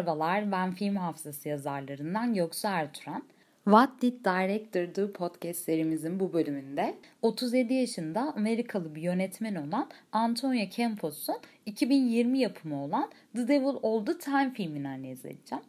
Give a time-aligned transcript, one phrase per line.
[0.00, 3.22] Merhabalar, ben film hafızası yazarlarından Göksu Ertuğran.
[3.64, 10.68] What Did Director Do podcast serimizin bu bölümünde 37 yaşında Amerikalı bir yönetmen olan Antonio
[10.76, 11.36] Campos'un
[11.66, 15.64] 2020 yapımı olan The Devil All The Time filmini analiz edeceğim.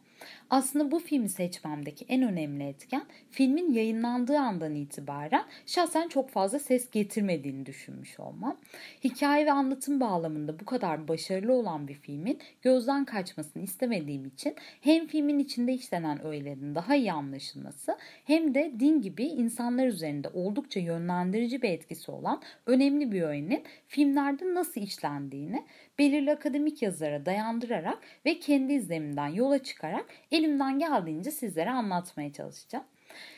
[0.52, 6.90] Aslında bu filmi seçmemdeki en önemli etken filmin yayınlandığı andan itibaren şahsen çok fazla ses
[6.90, 8.56] getirmediğini düşünmüş olmam.
[9.04, 15.06] Hikaye ve anlatım bağlamında bu kadar başarılı olan bir filmin gözden kaçmasını istemediğim için hem
[15.06, 21.62] filmin içinde işlenen öğelerin daha iyi anlaşılması hem de din gibi insanlar üzerinde oldukça yönlendirici
[21.62, 25.64] bir etkisi olan önemli bir öğenin filmlerde nasıl işlendiğini
[25.98, 30.06] belirli akademik yazılara dayandırarak ve kendi izlemimden yola çıkarak
[30.42, 32.84] elimden geldiğince sizlere anlatmaya çalışacağım.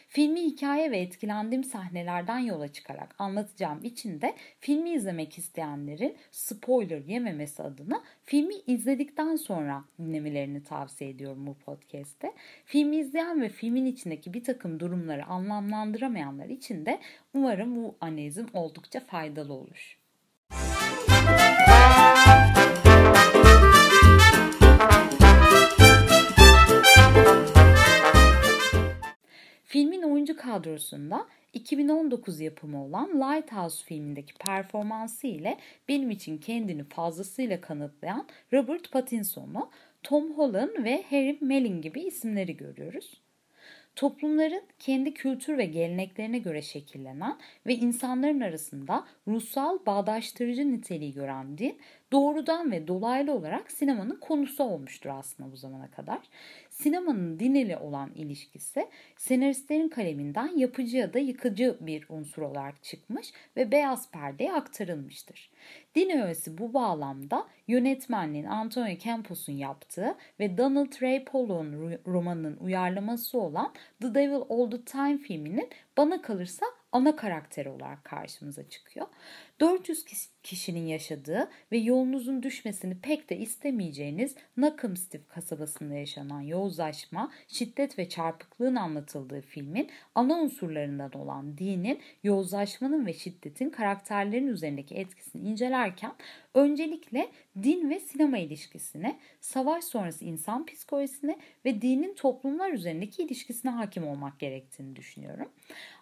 [0.09, 7.63] Filmi hikaye ve etkilendiğim sahnelerden yola çıkarak anlatacağım için de filmi izlemek isteyenlerin spoiler yememesi
[7.63, 12.33] adına filmi izledikten sonra dinlemelerini tavsiye ediyorum bu podcast'te.
[12.65, 17.01] Filmi izleyen ve filmin içindeki bir takım durumları anlamlandıramayanlar için de
[17.35, 19.99] umarım bu analizim oldukça faydalı olur.
[29.75, 35.59] Filmin oyuncu kadrosunda 2019 yapımı olan Lighthouse filmindeki performansı ile
[35.89, 39.71] benim için kendini fazlasıyla kanıtlayan Robert Pattinson'u,
[40.03, 43.21] Tom Holland ve Harry Melling gibi isimleri görüyoruz.
[43.97, 51.79] Toplumların kendi kültür ve geleneklerine göre şekillenen ve insanların arasında ruhsal bağdaştırıcı niteliği gören din
[52.13, 56.19] doğrudan ve dolaylı olarak sinemanın konusu olmuştur aslında bu zamana kadar.
[56.75, 63.33] Sinemanın din ile olan ilişkisi senaristlerin kaleminden yapıcı ya da yıkıcı bir unsur olarak çıkmış
[63.57, 65.51] ve beyaz perdeye aktarılmıştır.
[65.95, 73.73] Din öğesi bu bağlamda yönetmenliğin Antonio Campos'un yaptığı ve Donald Ray Pollock'un romanının uyarlaması olan
[74.01, 79.07] The Devil All The Time filminin bana kalırsa ana karakteri olarak karşımıza çıkıyor.
[79.61, 80.05] 400
[80.43, 88.77] kişinin yaşadığı ve yolunuzun düşmesini pek de istemeyeceğiniz Nakımstif kasabasında yaşanan yozlaşma, şiddet ve çarpıklığın
[88.77, 96.13] anlatıldığı filmin ana unsurlarından olan dinin, yozlaşmanın ve şiddetin karakterlerin üzerindeki etkisini incelerken
[96.55, 97.31] öncelikle
[97.63, 104.39] din ve sinema ilişkisine, savaş sonrası insan psikolojisine ve dinin toplumlar üzerindeki ilişkisine hakim olmak
[104.39, 105.49] gerektiğini düşünüyorum.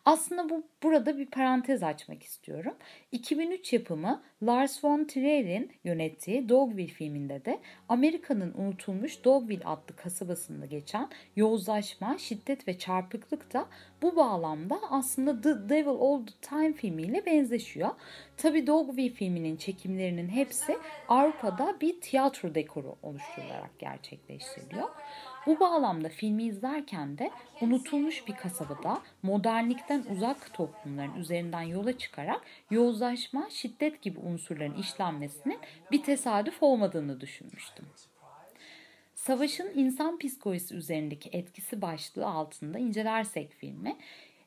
[0.04, 2.74] Aslında bu burada bir parantez açmak istiyorum.
[3.12, 11.08] 2003 yapımı Lars von Trier'in yönettiği Dogville filminde de Amerika'nın unutulmuş Dogville adlı kasabasında geçen
[11.36, 13.66] yozlaşma, şiddet ve çarpıklık da
[14.02, 17.90] bu bağlamda aslında The Devil All The Time filmiyle benzeşiyor.
[18.36, 20.76] Tabi Dogville filminin çekimlerinin hepsi
[21.08, 24.88] Avrupa'da bir tiyatro dekoru oluşturularak gerçekleştiriliyor.
[25.46, 27.30] Bu bağlamda filmi izlerken de
[27.60, 35.58] unutulmuş bir kasabada modernlikten uzak toplumların üzerinden yola çıkarak yozlaşma, şiddet gibi unsurların işlenmesinin
[35.90, 37.86] bir tesadüf olmadığını düşünmüştüm.
[39.14, 43.96] Savaşın insan psikolojisi üzerindeki etkisi başlığı altında incelersek filmi,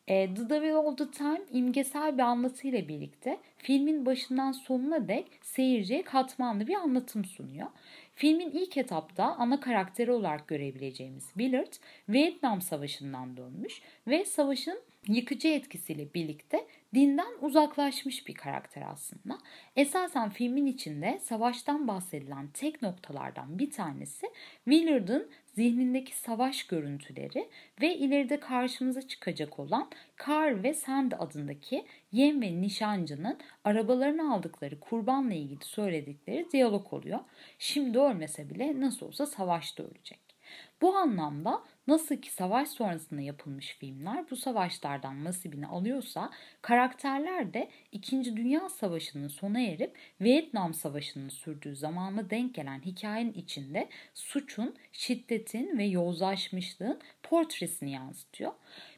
[0.08, 6.04] e, The Devil All The Time imgesel bir anlatıyla birlikte filmin başından sonuna dek seyirciye
[6.04, 7.68] katmanlı bir anlatım sunuyor.
[8.16, 11.74] Filmin ilk etapta ana karakteri olarak görebileceğimiz Willard,
[12.10, 19.38] Vietnam Savaşı'ndan dönmüş ve savaşın yıkıcı etkisiyle birlikte dinden uzaklaşmış bir karakter aslında.
[19.76, 24.28] Esasen filmin içinde savaştan bahsedilen tek noktalardan bir tanesi
[24.66, 27.50] Willard'ın zihnindeki savaş görüntüleri
[27.82, 29.90] ve ileride karşımıza çıkacak olan
[30.28, 37.20] Carl ve Sand adındaki yem ve nişancının arabalarını aldıkları kurbanla ilgili söyledikleri diyalog oluyor.
[37.60, 40.20] Şimdi ölmese bile nasıl olsa savaşta ölecek.
[40.82, 46.32] Bu anlamda nasıl ki savaş sonrasında yapılmış filmler bu savaşlardan nasibini alıyorsa
[46.62, 48.38] karakterler de 2.
[48.38, 55.84] Dünya Savaşı'nın sona erip Vietnam Savaşı'nın sürdüğü zamana denk gelen hikayenin içinde suçun, şiddetin ve
[55.84, 58.52] yozlaşmışlığın portresini yansıtıyor.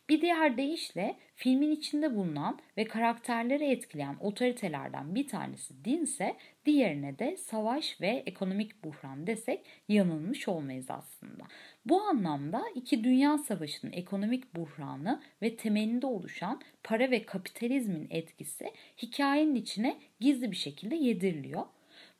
[0.09, 6.35] Bir diğer deyişle filmin içinde bulunan ve karakterleri etkileyen otoritelerden bir tanesi dinse
[6.65, 11.43] diğerine de savaş ve ekonomik buhran desek yanılmış olmayız aslında.
[11.89, 19.55] Bu anlamda iki dünya savaşının ekonomik buhranı ve temelinde oluşan para ve kapitalizmin etkisi hikayenin
[19.55, 21.65] içine gizli bir şekilde yediriliyor.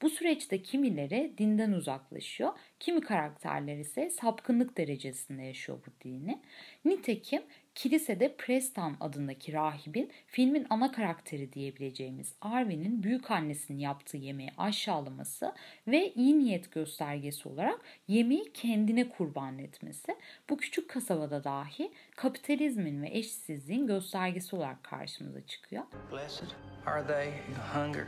[0.02, 6.42] Bu süreçte kimileri dinden uzaklaşıyor, kimi karakterler ise sapkınlık derecesinde yaşıyor bu dini.
[6.86, 7.42] Nitekim
[7.78, 15.54] kilisede Preston adındaki rahibin filmin ana karakteri diyebileceğimiz Arwen'in büyük annesinin yaptığı yemeği aşağılaması
[15.88, 20.16] ve iyi niyet göstergesi olarak yemeği kendine kurban etmesi
[20.50, 25.84] bu küçük kasabada dahi kapitalizmin ve eşsizliğin göstergesi olarak karşımıza çıkıyor.
[26.12, 26.48] Blessed
[26.86, 28.08] are they who hunger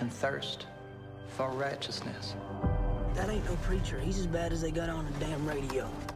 [0.00, 0.66] and thirst
[1.36, 2.34] for righteousness.
[3.16, 4.06] That ain't no preacher.
[4.06, 6.13] He's as bad as they got on the damn radio.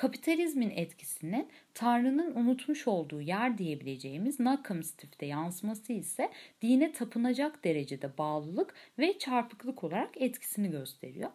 [0.00, 6.30] Kapitalizmin etkisinin Tanrı'nın unutmuş olduğu yer diyebileceğimiz Nakam Stiff'te yansıması ise
[6.62, 11.30] dine tapınacak derecede bağlılık ve çarpıklık olarak etkisini gösteriyor.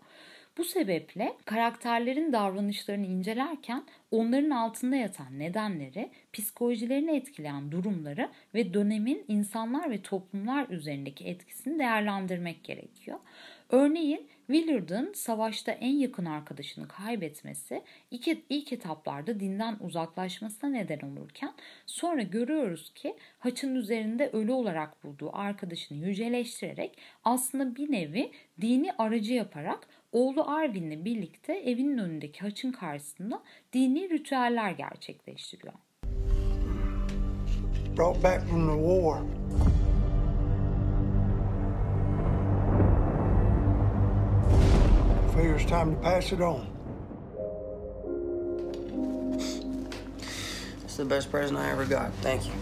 [0.58, 9.90] Bu sebeple karakterlerin davranışlarını incelerken onların altında yatan nedenleri, psikolojilerini etkileyen durumları ve dönemin insanlar
[9.90, 13.20] ve toplumlar üzerindeki etkisini değerlendirmek gerekiyor.
[13.70, 21.54] Örneğin Willard'ın savaşta en yakın arkadaşını kaybetmesi iki, ilk etaplarda dinden uzaklaşmasına neden olurken
[21.86, 28.32] sonra görüyoruz ki haçın üzerinde ölü olarak bulduğu arkadaşını yüceleştirerek aslında bir nevi
[28.62, 33.44] dini aracı yaparak oğlu Arvin'le birlikte evinin önündeki haçın karşısında
[33.74, 35.74] dini ritüeller gerçekleştiriyor.
[37.98, 39.22] Brought back from the war.
[45.36, 46.66] Figure it's time to pass it on.
[50.84, 52.14] It's the best present I ever got.
[52.22, 52.54] Thank you.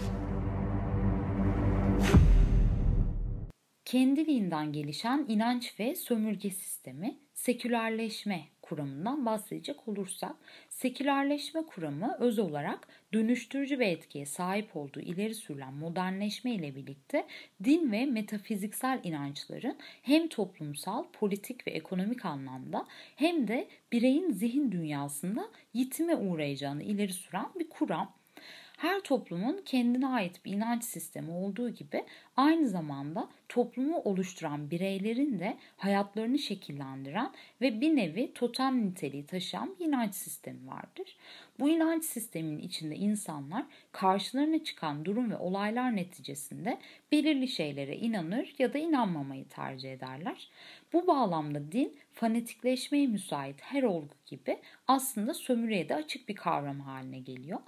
[3.84, 10.36] kendiliğinden gelişen inanç ve sömürge sistemi sekülerleşme kuramından bahsedecek olursak,
[10.68, 17.26] sekülerleşme kuramı öz olarak dönüştürücü bir etkiye sahip olduğu ileri sürülen modernleşme ile birlikte
[17.64, 25.50] din ve metafiziksel inançların hem toplumsal, politik ve ekonomik anlamda hem de bireyin zihin dünyasında
[25.74, 28.23] yitime uğrayacağını ileri süren bir kuram.
[28.76, 32.04] Her toplumun kendine ait bir inanç sistemi olduğu gibi
[32.36, 39.84] aynı zamanda toplumu oluşturan bireylerin de hayatlarını şekillendiren ve bir nevi totem niteliği taşıyan bir
[39.84, 41.16] inanç sistemi vardır.
[41.58, 46.78] Bu inanç sisteminin içinde insanlar karşılarına çıkan durum ve olaylar neticesinde
[47.12, 50.48] belirli şeylere inanır ya da inanmamayı tercih ederler.
[50.92, 57.18] Bu bağlamda din fanatikleşmeye müsait her olgu gibi aslında sömürüye de açık bir kavram haline
[57.18, 57.60] geliyor.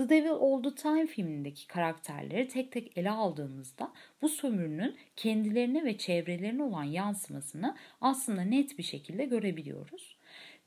[0.00, 3.92] The Devil All the Time filmindeki karakterleri tek tek ele aldığımızda
[4.22, 10.16] bu sömürünün kendilerine ve çevrelerine olan yansımasını aslında net bir şekilde görebiliyoruz.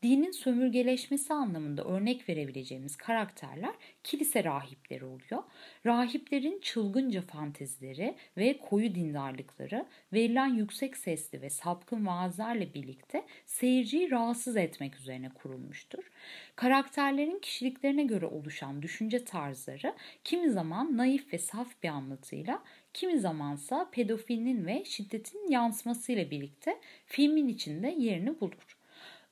[0.04, 3.74] Dinin sömürgeleşmesi anlamında örnek verebileceğimiz karakterler
[4.04, 5.44] kilise rahipleri oluyor.
[5.86, 14.58] Rahiplerin çılgınca fantezileri ve koyu dindarlıkları verilen yüksek sesli ve sapkın vaazlarla birlikte seyirciyi rahatsız
[14.58, 16.12] etmek üzerine kurulmuştur.
[16.56, 22.64] Karakterlerin kişiliklerine göre oluşan düşünce tarzları kimi zaman naif ve saf bir anlatıyla,
[22.94, 28.73] kimi zamansa pedofilinin ve şiddetin yansımasıyla birlikte filmin içinde yerini bulur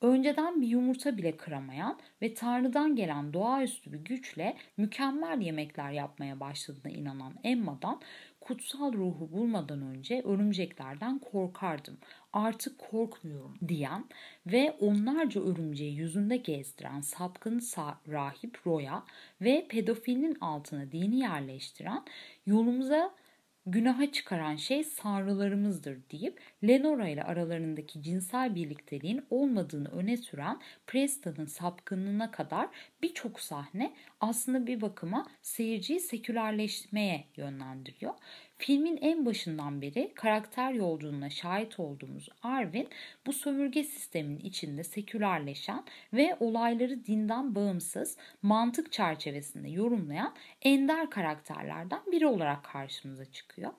[0.01, 6.91] önceden bir yumurta bile kıramayan ve Tanrı'dan gelen doğaüstü bir güçle mükemmel yemekler yapmaya başladığına
[6.91, 8.01] inanan Emma'dan
[8.41, 11.97] kutsal ruhu bulmadan önce örümceklerden korkardım.
[12.33, 14.05] Artık korkmuyorum diyen
[14.45, 17.61] ve onlarca örümceği yüzünde gezdiren sapkın
[18.07, 19.03] rahip Roya
[19.41, 22.03] ve pedofilinin altına dini yerleştiren
[22.45, 23.11] yolumuza
[23.65, 32.31] günaha çıkaran şey sanrılarımızdır deyip Lenora ile aralarındaki cinsel birlikteliğin olmadığını öne süren Preston'ın sapkınlığına
[32.31, 32.69] kadar
[33.01, 38.13] birçok sahne aslında bir bakıma seyirciyi sekülerleşmeye yönlendiriyor.
[38.61, 42.87] Filmin en başından beri karakter yolculuğuna şahit olduğumuz Arvin
[43.25, 52.27] bu sömürge sistemin içinde sekülerleşen ve olayları dinden bağımsız mantık çerçevesinde yorumlayan ender karakterlerden biri
[52.27, 53.71] olarak karşımıza çıkıyor.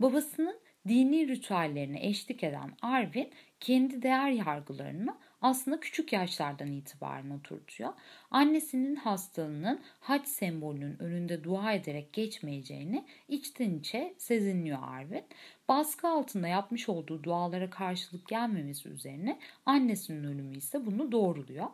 [0.00, 0.58] Babasının
[0.88, 3.30] dini ritüellerine eşlik eden Arvin
[3.60, 5.14] kendi değer yargılarını
[5.46, 7.92] aslında küçük yaşlardan itibaren oturtuyor.
[8.30, 15.24] Annesinin hastalığının haç sembolünün önünde dua ederek geçmeyeceğini içten içe sezinliyor Arvin.
[15.68, 21.66] Baskı altında yapmış olduğu dualara karşılık gelmemesi üzerine annesinin ölümü ise bunu doğruluyor.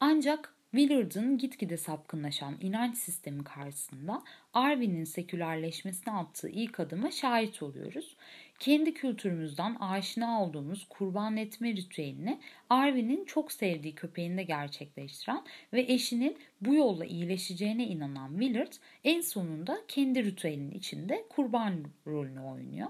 [0.00, 4.22] Ancak Willard'ın gitgide sapkınlaşan inanç sistemi karşısında
[4.54, 8.16] Arvin'in sekülerleşmesine attığı ilk adıma şahit oluyoruz.
[8.62, 12.40] Kendi kültürümüzden aşina olduğumuz kurban etme ritüelini
[12.70, 18.72] Arvin'in çok sevdiği köpeğinde gerçekleştiren ve eşinin bu yolla iyileşeceğine inanan Willard
[19.04, 22.88] en sonunda kendi ritüelinin içinde kurban rolünü oynuyor.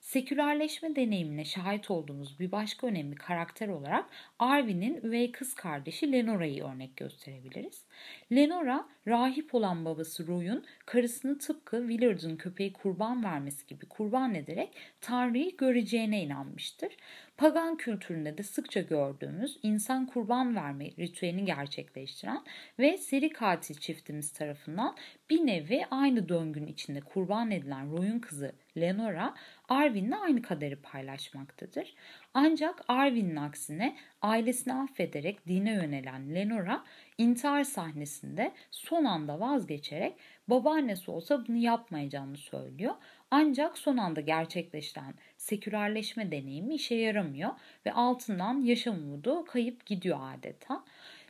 [0.00, 6.96] Sekülerleşme deneyimine şahit olduğumuz bir başka önemli karakter olarak Arvin'in üvey kız kardeşi Lenora'yı örnek
[6.96, 7.84] gösterebiliriz.
[8.32, 15.56] Lenora, rahip olan babası Roy'un karısını tıpkı Willard'ın köpeği kurban vermesi gibi kurban ederek Tanrı'yı
[15.56, 16.96] göreceğine inanmıştır.
[17.36, 22.42] Pagan kültüründe de sıkça gördüğümüz insan kurban verme ritüelini gerçekleştiren
[22.78, 24.96] ve seri katil çiftimiz tarafından
[25.30, 29.34] bir nevi aynı döngünün içinde kurban edilen Roy'un kızı Lenora,
[29.68, 31.94] Arwen'le aynı kaderi paylaşmaktadır.
[32.34, 36.84] Ancak Arwen'in aksine ailesini affederek dine yönelen Lenora,
[37.18, 40.14] intihar sahnesinde son anda vazgeçerek
[40.48, 42.94] babaannesi olsa bunu yapmayacağını söylüyor.
[43.30, 47.50] Ancak son anda gerçekleşen sekülerleşme deneyimi işe yaramıyor
[47.86, 50.84] ve altından yaşam umudu kayıp gidiyor adeta.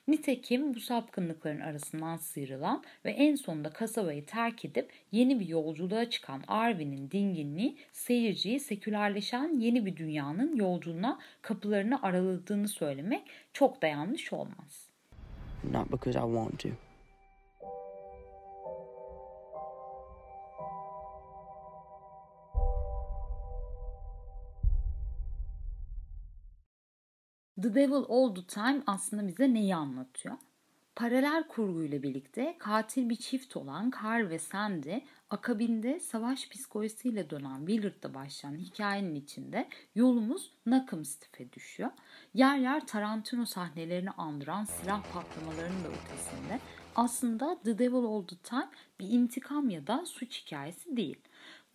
[0.09, 6.43] Nitekim bu sapkınlıkların arasından sıyrılan ve en sonunda kasabayı terk edip yeni bir yolculuğa çıkan
[6.49, 14.86] Arwen'in dinginliği seyirciyi sekülerleşen yeni bir dünyanın yolculuğuna kapılarını araladığını söylemek çok da yanlış olmaz.
[15.63, 16.71] Not because I want to.
[27.59, 30.37] The Devil All the Time aslında bize neyi anlatıyor?
[30.97, 34.95] Paralel kurguyla birlikte katil bir çift olan Carl ve Sandy
[35.31, 41.91] akabinde savaş psikolojisiyle dönen Willard'da başlayan hikayenin içinde yolumuz Nakam Stiff'e düşüyor.
[42.35, 46.61] Yer yer Tarantino sahnelerini andıran silah patlamalarının da ötesinde
[46.95, 48.69] aslında The Devil All the Time
[49.01, 51.19] bir intikam ya da suç hikayesi değil.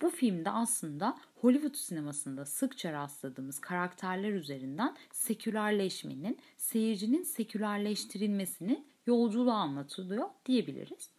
[0.02, 11.10] Bu filmde aslında Hollywood sinemasında sıkça rastladığımız karakterler üzerinden sekülerleşmenin, seyircinin sekülerleştirilmesini yolculuğu anlatılıyor diyebiliriz.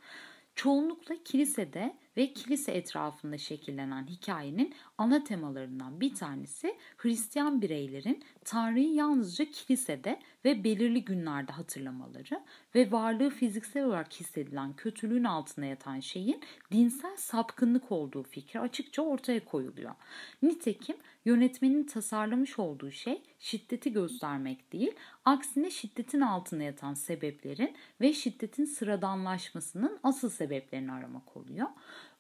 [0.56, 9.46] Çoğunlukla kilisede ve kilise etrafında şekillenen hikayenin ana temalarından bir tanesi Hristiyan bireylerin Tanrı'yı yalnızca
[9.46, 12.44] kilisede ve belirli günlerde hatırlamaları
[12.76, 19.46] ve varlığı fiziksel olarak hissedilen kötülüğün altında yatan şeyin dinsel sapkınlık olduğu fikri açıkça ortaya
[19.46, 19.96] koyuluyor.
[20.42, 24.92] Nitekim yönetmenin tasarlamış olduğu şey şiddeti göstermek değil,
[25.26, 31.68] aksine şiddetin altında yatan sebeplerin ve şiddetin sıradanlaşmasının asıl sebeplerini aramak oluyor.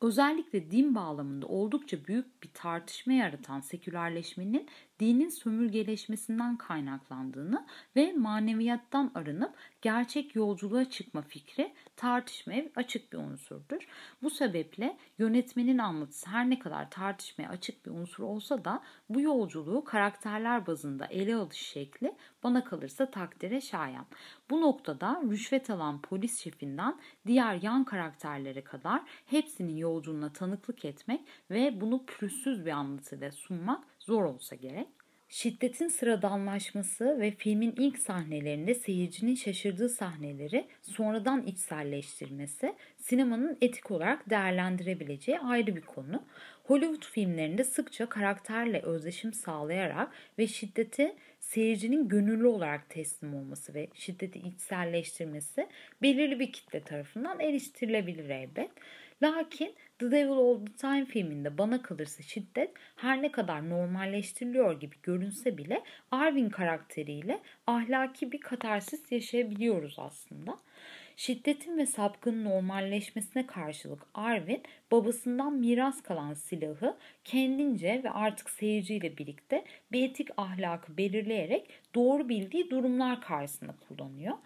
[0.03, 4.67] Özellikle din bağlamında oldukça büyük bir tartışma yaratan sekülerleşmenin
[4.99, 13.87] dinin sömürgeleşmesinden kaynaklandığını ve maneviyattan arınıp gerçek yolculuğa çıkma fikri tartışmaya açık bir unsurdur.
[14.23, 19.83] Bu sebeple yönetmenin anlatısı her ne kadar tartışmaya açık bir unsur olsa da bu yolculuğu
[19.83, 24.05] karakterler bazında ele alış şekli bana kalırsa takdire şayan.
[24.49, 31.21] Bu noktada rüşvet alan polis şefinden diğer yan karakterlere kadar hepsinin yolculuğuna tanıklık etmek
[31.51, 34.87] ve bunu pürüzsüz bir anlatıyla sunmak zor olsa gerek.
[35.29, 45.39] Şiddetin sıradanlaşması ve filmin ilk sahnelerinde seyircinin şaşırdığı sahneleri sonradan içselleştirmesi sinemanın etik olarak değerlendirebileceği
[45.39, 46.23] ayrı bir konu.
[46.63, 54.39] Hollywood filmlerinde sıkça karakterle özdeşim sağlayarak ve şiddeti seyircinin gönüllü olarak teslim olması ve şiddeti
[54.39, 55.67] içselleştirmesi
[56.01, 58.71] belirli bir kitle tarafından eleştirilebilir elbet.
[59.23, 64.95] Lakin The Devil All The Time filminde bana kalırsa şiddet her ne kadar normalleştiriliyor gibi
[65.03, 70.59] görünse bile Arvin karakteriyle ahlaki bir katarsis yaşayabiliyoruz aslında.
[71.17, 79.63] Şiddetin ve sapkının normalleşmesine karşılık Arvin babasından miras kalan silahı kendince ve artık seyirciyle birlikte
[79.91, 84.37] bir etik ahlakı belirleyerek doğru bildiği durumlar karşısında kullanıyor.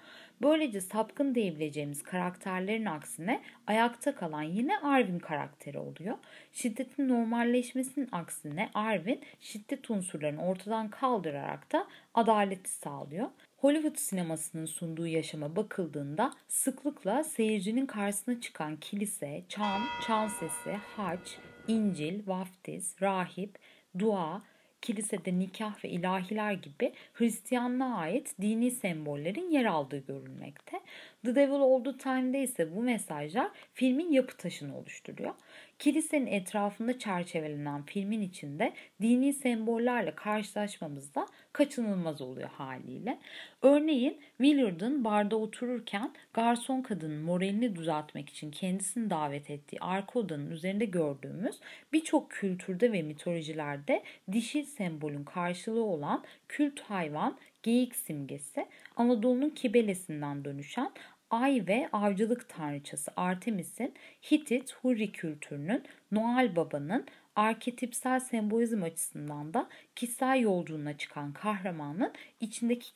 [0.41, 6.17] Böylece sapkın diyebileceğimiz karakterlerin aksine ayakta kalan yine Arvin karakteri oluyor.
[6.53, 13.27] Şiddetin normalleşmesinin aksine Arvin şiddet unsurlarını ortadan kaldırarak da adaleti sağlıyor.
[13.58, 22.27] Hollywood sinemasının sunduğu yaşama bakıldığında sıklıkla seyircinin karşısına çıkan kilise, çan, çan sesi, haç, İncil,
[22.27, 23.60] vaftiz, rahip,
[24.00, 24.41] dua,
[24.88, 30.79] kilisede nikah ve ilahiler gibi Hristiyanlığa ait dini sembollerin yer aldığı görülmekte.
[31.27, 35.34] The Devil The Time'de ise bu mesajlar filmin yapı taşını oluşturuyor.
[35.79, 43.17] Kilisenin etrafında çerçevelenen filmin içinde dini sembollerle karşılaşmamız da kaçınılmaz oluyor haliyle.
[43.62, 50.86] Örneğin Willard'ın barda otururken garson kadının moralini düzeltmek için kendisini davet ettiği arka odanın üzerinde
[50.86, 51.60] gördüğümüz
[51.93, 60.91] birçok kültürde ve mitolojilerde dişil sembolün karşılığı olan kült hayvan geyik simgesi Anadolu'nun kibelesinden dönüşen
[61.29, 63.93] ay ve avcılık tanrıçası Artemis'in
[64.31, 67.05] Hitit Hurri kültürünün Noel Baba'nın
[67.36, 72.93] arketipsel sembolizm açısından da kişisel yolculuğuna çıkan kahramanın içindeki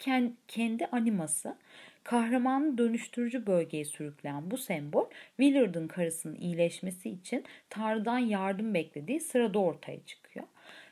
[0.47, 1.57] kendi animası
[2.03, 10.05] Kahramanı dönüştürücü bölgeye sürükleyen bu sembol Willard'ın karısının iyileşmesi için Tanrı'dan yardım beklediği sırada ortaya
[10.05, 10.45] çıkıyor.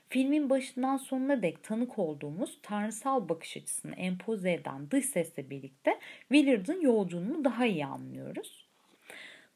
[0.10, 6.00] Filmin başından sonuna dek tanık olduğumuz tanrısal bakış açısını empoze eden dış sesle birlikte
[6.30, 8.68] Willard'ın yolculuğunu daha iyi anlıyoruz.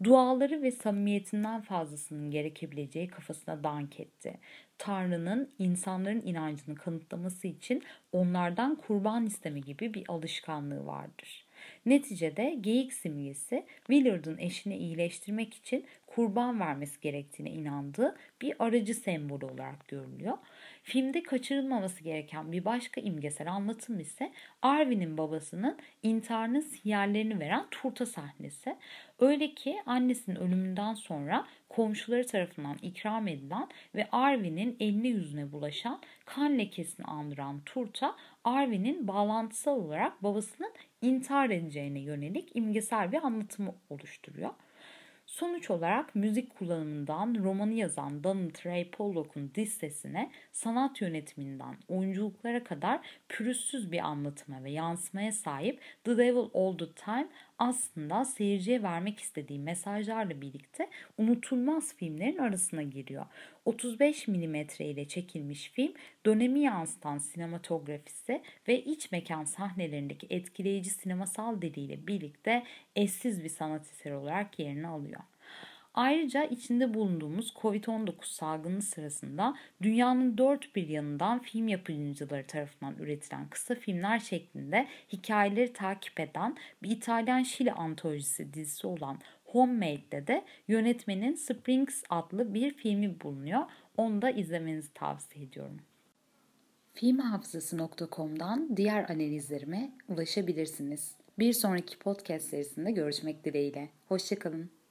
[0.04, 4.40] Duaları ve samimiyetinden fazlasının gerekebileceği kafasına dank etti.
[4.78, 11.43] Tanrı'nın insanların inancını kanıtlaması için onlardan kurban isteme gibi bir alışkanlığı vardır.
[11.86, 19.88] Neticede geyik simgesi Willard'ın eşini iyileştirmek için kurban vermesi gerektiğine inandığı bir aracı sembolü olarak
[19.88, 20.38] görülüyor.
[20.84, 28.76] Filmde kaçırılmaması gereken bir başka imgesel anlatım ise Arvin'in babasının intiharının sinyallerini veren turta sahnesi.
[29.20, 36.58] Öyle ki annesinin ölümünden sonra komşuları tarafından ikram edilen ve Arvin'in eline yüzüne bulaşan kan
[36.58, 40.74] lekesini andıran turta Arvin'in bağlantısal olarak babasının
[41.04, 44.50] intihar edeceğine yönelik imgesel bir anlatımı oluşturuyor.
[45.26, 53.00] Sonuç olarak müzik kullanımından romanı yazan Donald Ray Pollock'un diz sesine, sanat yönetiminden oyunculuklara kadar
[53.30, 57.28] pürüzsüz bir anlatıma ve yansımaya sahip The Devil All The Time
[57.64, 63.26] aslında seyirciye vermek istediği mesajlarla birlikte unutulmaz filmlerin arasına giriyor.
[63.66, 65.94] 35 mm ile çekilmiş film
[66.26, 72.64] dönemi yansıtan sinematografisi ve iç mekan sahnelerindeki etkileyici sinemasal diliyle birlikte
[72.96, 75.22] eşsiz bir sanat eseri olarak yerini alıyor.
[75.94, 83.76] Ayrıca içinde bulunduğumuz Covid-19 salgını sırasında dünyanın dört bir yanından film yapımcıları tarafından üretilen kısa
[83.76, 92.04] filmler şeklinde hikayeleri takip eden bir İtalyan Şili antolojisi dizisi olan Homemade'de de yönetmenin Springs
[92.10, 93.62] adlı bir filmi bulunuyor.
[93.98, 95.82] Onu da izlemenizi tavsiye ediyorum.
[96.94, 101.16] Filmhafızası.com'dan diğer analizlerime ulaşabilirsiniz.
[101.40, 103.90] Bir sonraki podcast serisinde görüşmek dileğiyle.
[104.08, 104.83] Hoşçakalın.